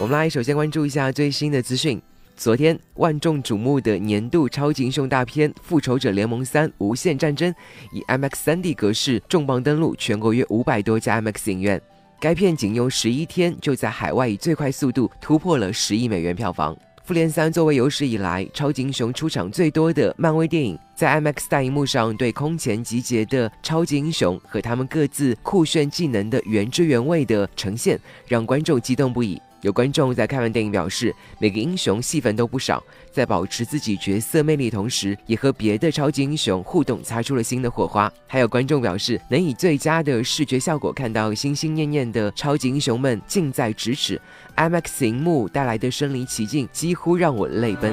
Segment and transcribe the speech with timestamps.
[0.00, 2.02] 我们来首先关注一下最新的资讯。
[2.36, 7.50] 昨天，万众瞩目的年度超级英雄大片《复仇者联盟三：无限战争》
[7.92, 11.80] 以 IMAX 3D 格式重磅登陆全国约五百多家 IMAX 影院。
[12.20, 16.76] 该片仅用十一天，就在海外以最快速度突破了十亿美元票房。
[17.04, 29.40] 复联三作为有史以来超级英雄出场最多的漫威电影，在 IMAX 大荧幕上对空前集结的超级英雄和他们各自酷炫技能的原汁原味的呈现，让观众激动不已。
[29.64, 38.12] 有观众在看完电影表示，每个英雄戏份都不少，在保持自己角色魅力同时，也和别的超级英雄互动，擦出了新的火花。
[38.26, 44.20] 还有观众表示，能以最佳的视觉效果看到心心念念的超级英雄们近在咫尺
[44.54, 47.90] ，IMAX 荧幕带来的身临其境，几乎让我泪奔。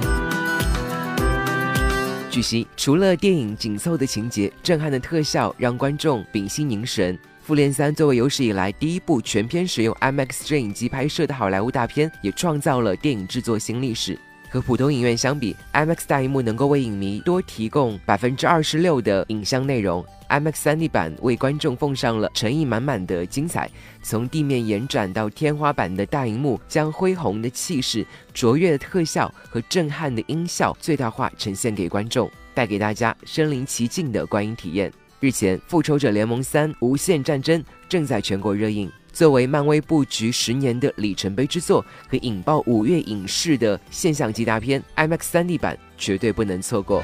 [2.29, 7.17] 据悉，除了电影紧凑的情节、震撼的特效，让观众屏息凝神。
[7.43, 14.17] 复联三作为有史以来第一部全片使用 IMAX 摄影机拍摄的好莱坞大片，也创造了电影制作新历史。
[14.47, 20.05] 和普通影院相比，IMAX 大荧幕能够为影迷多提供百分之二十六的影像内容。
[20.29, 23.69] IMAX 3D 版为观众奉上了诚意满满的精彩，
[24.03, 34.91] 从地面延展到天花板的大荧幕，将恢宏的气势、卓越的特效和震撼的音效最大化呈现给观众，带给大家身临其境的观影体验。
[35.21, 38.91] 日前，《复仇者联盟三：无限战争》正在全国热映。
[39.13, 47.03] 作为漫威布局十年的里程碑之作和引爆五月影视的现象级大片，IMAX 3D 版绝对不能错过。